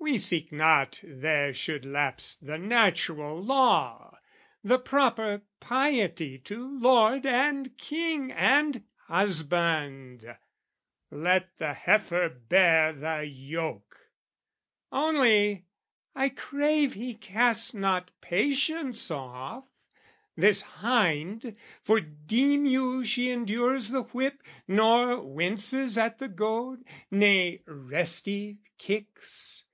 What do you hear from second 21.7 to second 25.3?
for deem you she endures the whip, Nor